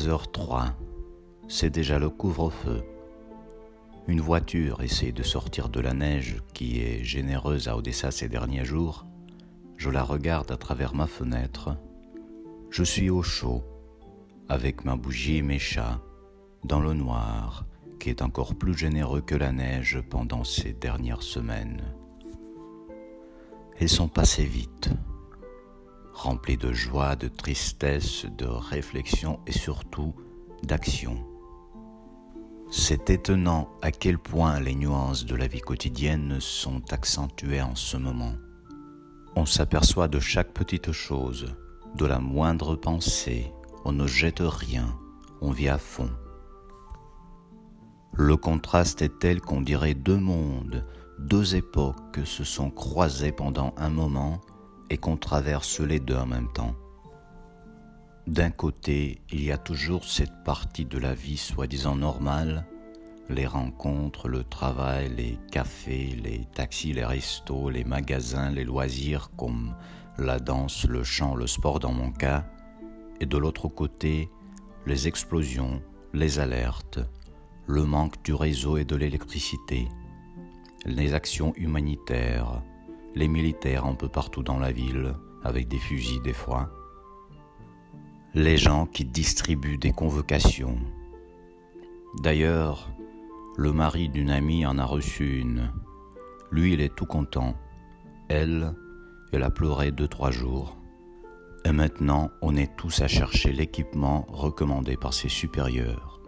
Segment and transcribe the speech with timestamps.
[0.00, 0.72] 23h03.
[1.48, 2.82] C'est déjà le couvre-feu.
[4.08, 8.64] Une voiture essaie de sortir de la neige qui est généreuse à Odessa ces derniers
[8.64, 9.04] jours.
[9.76, 11.76] Je la regarde à travers ma fenêtre.
[12.70, 13.62] Je suis au chaud,
[14.48, 16.00] avec ma bougie et mes chats,
[16.64, 17.66] dans le noir,
[17.98, 21.82] qui est encore plus généreux que la neige pendant ces dernières semaines.
[23.78, 24.90] Elles sont passées vite
[26.20, 30.14] rempli de joie, de tristesse, de réflexion et surtout
[30.62, 31.16] d'action.
[32.70, 37.96] C'est étonnant à quel point les nuances de la vie quotidienne sont accentuées en ce
[37.96, 38.34] moment.
[39.34, 41.54] On s'aperçoit de chaque petite chose,
[41.96, 43.50] de la moindre pensée,
[43.86, 44.94] on ne jette rien,
[45.40, 46.10] on vit à fond.
[48.12, 50.84] Le contraste est tel qu'on dirait deux mondes,
[51.18, 54.42] deux époques se sont croisées pendant un moment
[54.90, 56.74] et qu'on traverse les deux en même temps.
[58.26, 62.66] D'un côté, il y a toujours cette partie de la vie soi-disant normale,
[63.28, 69.74] les rencontres, le travail, les cafés, les taxis, les restos, les magasins, les loisirs comme
[70.18, 72.44] la danse, le chant, le sport dans mon cas,
[73.20, 74.28] et de l'autre côté,
[74.86, 75.80] les explosions,
[76.12, 76.98] les alertes,
[77.66, 79.88] le manque du réseau et de l'électricité,
[80.84, 82.62] les actions humanitaires,
[83.14, 86.70] les militaires un peu partout dans la ville, avec des fusils des fois,
[88.34, 90.78] les gens qui distribuent des convocations.
[92.22, 92.90] D'ailleurs,
[93.56, 95.72] le mari d'une amie en a reçu une.
[96.50, 97.56] Lui, il est tout content.
[98.28, 98.72] Elle,
[99.32, 100.76] elle a pleuré deux, trois jours.
[101.64, 106.20] Et maintenant, on est tous à chercher l'équipement recommandé par ses supérieurs.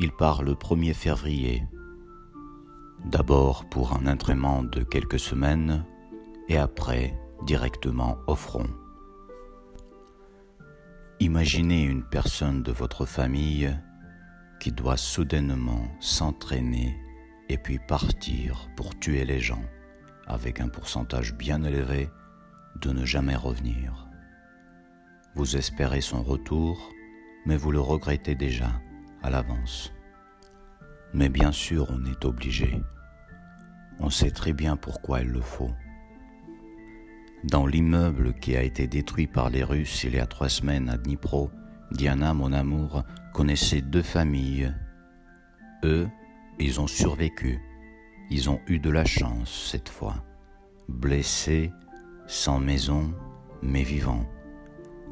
[0.00, 1.62] Il part le 1er février.
[3.04, 5.84] D'abord pour un entraînement de quelques semaines,
[6.52, 8.68] et après directement au front.
[11.18, 13.74] Imaginez une personne de votre famille
[14.60, 16.94] qui doit soudainement s'entraîner
[17.48, 19.64] et puis partir pour tuer les gens
[20.26, 22.10] avec un pourcentage bien élevé
[22.82, 24.06] de ne jamais revenir.
[25.34, 26.92] Vous espérez son retour,
[27.46, 28.72] mais vous le regrettez déjà
[29.22, 29.90] à l'avance.
[31.14, 32.82] Mais bien sûr, on est obligé.
[34.00, 35.72] On sait très bien pourquoi il le faut.
[37.44, 40.96] Dans l'immeuble qui a été détruit par les Russes il y a trois semaines à
[40.96, 41.50] Dnipro,
[41.90, 44.72] Diana, mon amour, connaissait deux familles.
[45.84, 46.08] Eux,
[46.60, 47.58] ils ont survécu.
[48.30, 50.24] Ils ont eu de la chance cette fois.
[50.88, 51.72] Blessés,
[52.26, 53.12] sans maison,
[53.60, 54.26] mais vivants.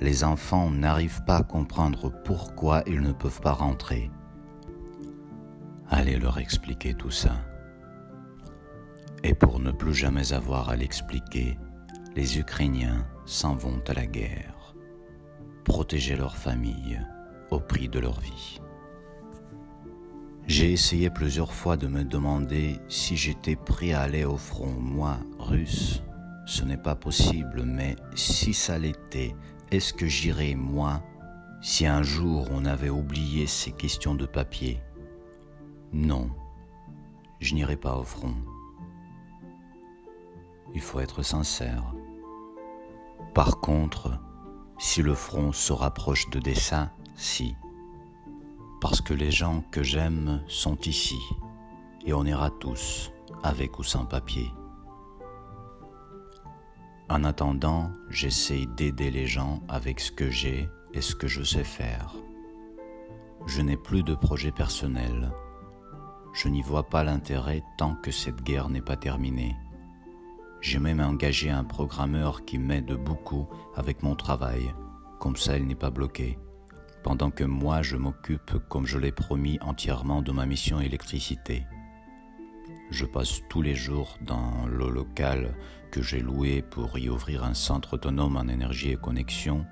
[0.00, 4.10] Les enfants n'arrivent pas à comprendre pourquoi ils ne peuvent pas rentrer.
[5.88, 7.36] Allez leur expliquer tout ça.
[9.24, 11.58] Et pour ne plus jamais avoir à l'expliquer,
[12.18, 14.74] les Ukrainiens s'en vont à la guerre,
[15.62, 17.00] protéger leur famille
[17.52, 18.60] au prix de leur vie.
[20.48, 25.18] J'ai essayé plusieurs fois de me demander si j'étais prêt à aller au front, moi,
[25.38, 26.02] russe.
[26.44, 29.36] Ce n'est pas possible, mais si ça l'était,
[29.70, 31.04] est-ce que j'irais, moi,
[31.62, 34.82] si un jour on avait oublié ces questions de papier?
[35.92, 36.30] Non,
[37.38, 38.34] je n'irai pas au front.
[40.74, 41.94] Il faut être sincère.
[43.38, 44.18] Par contre,
[44.78, 47.54] si le front se rapproche de dessin, si.
[48.80, 51.20] Parce que les gens que j'aime sont ici,
[52.04, 53.12] et on ira tous,
[53.44, 54.50] avec ou sans papier.
[57.08, 61.62] En attendant, j'essaie d'aider les gens avec ce que j'ai et ce que je sais
[61.62, 62.16] faire.
[63.46, 65.30] Je n'ai plus de projet personnel.
[66.34, 69.54] Je n'y vois pas l'intérêt tant que cette guerre n'est pas terminée.
[70.70, 74.74] J'ai même engagé un programmeur qui m'aide beaucoup avec mon travail,
[75.18, 76.38] comme ça il n'est pas bloqué,
[77.02, 81.64] pendant que moi je m'occupe, comme je l'ai promis, entièrement de ma mission électricité.
[82.90, 85.54] Je passe tous les jours dans le local
[85.90, 89.64] que j'ai loué pour y ouvrir un centre autonome en énergie et connexion.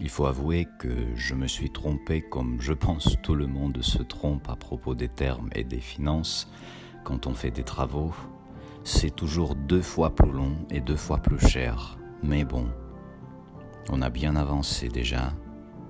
[0.00, 4.02] Il faut avouer que je me suis trompé comme je pense tout le monde se
[4.02, 6.50] trompe à propos des termes et des finances
[7.04, 8.12] quand on fait des travaux
[8.88, 11.98] c'est toujours deux fois plus long et deux fois plus cher.
[12.22, 12.66] Mais bon,
[13.90, 15.34] on a bien avancé déjà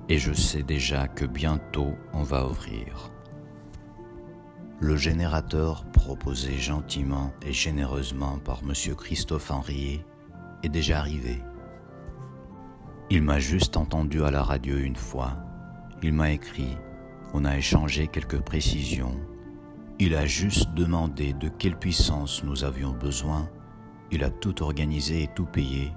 [0.09, 3.13] et je sais déjà que bientôt on va ouvrir.
[4.81, 8.73] Le générateur proposé gentiment et généreusement par M.
[8.97, 10.05] Christophe Henriet
[10.65, 11.41] est déjà arrivé.
[13.11, 15.37] Il m'a juste entendu à la radio une fois.
[16.03, 16.77] Il m'a écrit.
[17.33, 19.15] On a échangé quelques précisions
[20.01, 23.49] il a juste demandé de quelle puissance nous avions besoin,
[24.13, 25.93] il a tout organisé et tout payé.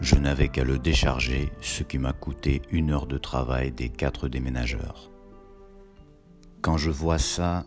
[0.00, 4.28] Je n'avais qu'à le décharger, ce qui m'a coûté une heure de travail des quatre
[4.28, 5.10] déménageurs.
[6.60, 7.64] Quand je vois ça,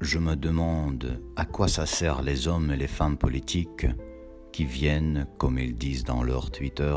[0.00, 3.86] je me demande à quoi ça sert les hommes et les femmes politiques
[4.52, 6.96] qui viennent, comme ils disent dans leur Twitter,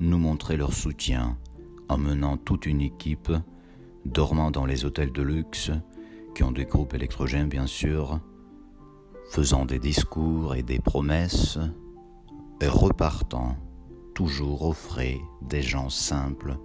[0.00, 1.38] nous montrer leur soutien,
[1.88, 3.32] emmenant toute une équipe,
[4.04, 5.70] dormant dans les hôtels de luxe,
[6.34, 8.20] qui ont des groupes électrogènes bien sûr,
[9.30, 11.58] faisant des discours et des promesses,
[12.60, 13.56] et repartant
[14.14, 16.56] toujours au frais des gens simples,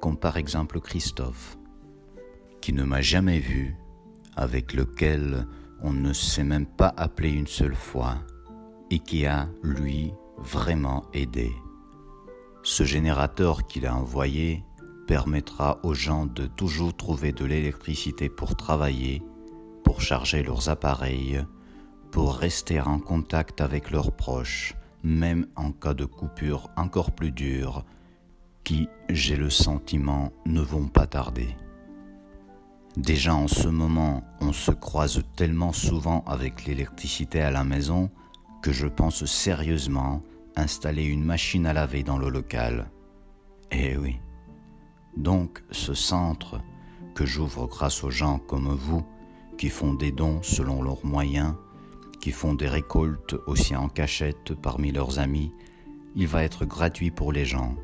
[0.00, 1.58] comme par exemple Christophe,
[2.60, 3.76] qui ne m'a jamais vu,
[4.36, 5.46] avec lequel
[5.82, 8.16] on ne s'est même pas appelé une seule fois,
[8.90, 11.52] et qui a, lui, vraiment aidé.
[12.62, 14.64] Ce générateur qu'il a envoyé
[15.12, 19.22] permettra aux gens de toujours trouver de l'électricité pour travailler,
[19.84, 21.44] pour charger leurs appareils,
[22.10, 27.84] pour rester en contact avec leurs proches, même en cas de coupure encore plus dure,
[28.64, 31.58] qui, j'ai le sentiment, ne vont pas tarder.
[32.96, 38.10] Déjà en ce moment, on se croise tellement souvent avec l'électricité à la maison
[38.62, 40.22] que je pense sérieusement
[40.56, 42.90] installer une machine à laver dans le local.
[43.72, 44.18] Eh oui.
[45.16, 46.60] Donc ce centre
[47.14, 49.04] que j'ouvre grâce aux gens comme vous
[49.58, 51.54] qui font des dons selon leurs moyens
[52.22, 55.52] qui font des récoltes aussi en cachette parmi leurs amis,
[56.14, 57.74] il va être gratuit pour les gens.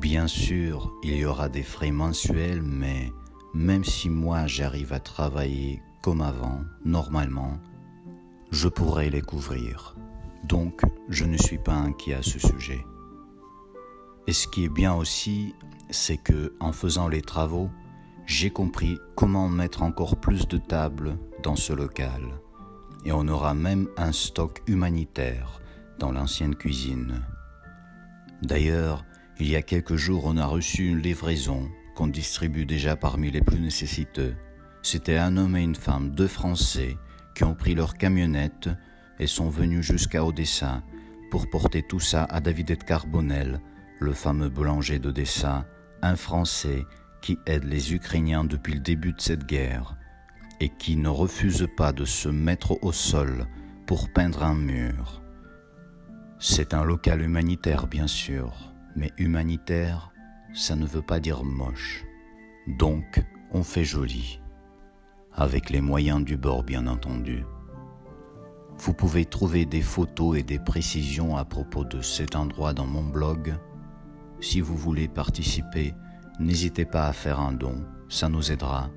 [0.00, 3.12] Bien sûr, il y aura des frais mensuels, mais
[3.54, 7.60] même si moi j'arrive à travailler comme avant, normalement,
[8.50, 9.94] je pourrai les couvrir.
[10.42, 12.84] Donc, je ne suis pas inquiet à ce sujet.
[14.26, 15.54] Et ce qui est bien aussi,
[15.90, 17.70] c'est que en faisant les travaux,
[18.26, 22.22] j'ai compris comment mettre encore plus de tables dans ce local
[23.06, 25.60] et on aura même un stock humanitaire
[26.00, 27.22] dans l'ancienne cuisine.
[28.42, 29.04] D'ailleurs,
[29.38, 33.42] il y a quelques jours, on a reçu une livraison qu'on distribue déjà parmi les
[33.42, 34.34] plus nécessiteux.
[34.82, 36.98] C'était un homme et une femme, deux Français,
[37.36, 38.70] qui ont pris leur camionnette
[39.20, 40.82] et sont venus jusqu'à Odessa
[41.30, 43.60] pour porter tout ça à David Carbonel,
[43.98, 45.66] le fameux boulanger d'Odessa,
[46.02, 46.84] un Français
[47.20, 49.96] qui aide les Ukrainiens depuis le début de cette guerre
[50.60, 53.46] et qui ne refuse pas de se mettre au sol
[53.86, 55.22] pour peindre un mur.
[56.38, 60.12] C'est un local humanitaire, bien sûr, mais humanitaire,
[60.54, 62.04] ça ne veut pas dire moche.
[62.66, 63.22] Donc,
[63.52, 64.40] on fait joli,
[65.32, 67.44] avec les moyens du bord, bien entendu.
[68.78, 73.04] Vous pouvez trouver des photos et des précisions à propos de cet endroit dans mon
[73.04, 73.54] blog.
[74.40, 75.94] Si vous voulez participer,
[76.38, 78.90] n'hésitez pas à faire un don, ça nous aidera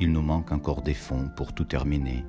[0.00, 2.24] il nous manque encore des fonds pour tout terminer.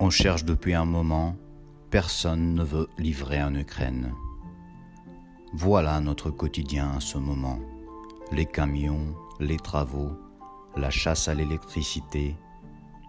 [0.03, 1.37] On cherche depuis un moment,
[1.91, 4.15] personne ne veut livrer en Ukraine.
[5.53, 7.59] Voilà notre quotidien à ce moment.
[8.33, 10.13] Les camions, les travaux,
[10.75, 12.35] la chasse à l'électricité,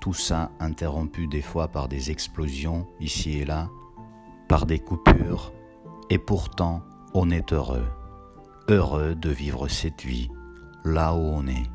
[0.01, 3.69] tout ça interrompu des fois par des explosions ici et là,
[4.49, 5.53] par des coupures,
[6.09, 6.81] et pourtant
[7.13, 7.87] on est heureux,
[8.67, 10.29] heureux de vivre cette vie
[10.83, 11.69] là où on est,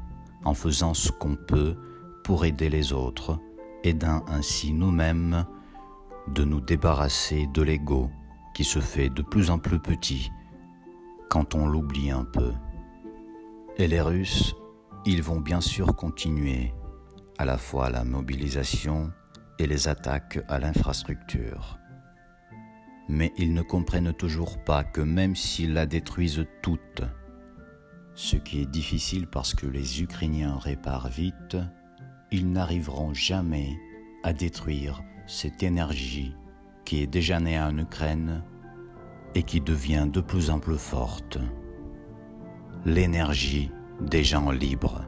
[0.44, 1.74] en faisant ce qu'on peut
[2.22, 3.38] pour aider les autres,
[3.86, 5.46] aidant ainsi nous-mêmes
[6.28, 8.10] de nous débarrasser de l'ego
[8.54, 10.30] qui se fait de plus en plus petit
[11.30, 12.52] quand on l'oublie un peu.
[13.76, 14.54] Et les Russes,
[15.04, 16.74] ils vont bien sûr continuer
[17.38, 19.12] à la fois la mobilisation
[19.58, 21.78] et les attaques à l'infrastructure.
[23.08, 27.02] Mais ils ne comprennent toujours pas que même s'ils la détruisent toute,
[28.14, 31.56] ce qui est difficile parce que les Ukrainiens réparent vite,
[32.32, 33.78] ils n'arriveront jamais
[34.22, 36.34] à détruire cette énergie
[36.84, 38.42] qui est déjà née en Ukraine
[39.34, 41.38] et qui devient de plus en plus forte.
[42.84, 45.02] L'énergie des gens libres.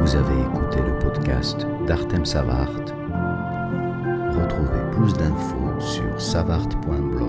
[0.00, 2.76] Vous avez écouté le podcast d'Artem Savart.
[4.30, 7.25] Retrouvez plus d'infos sur savart.blog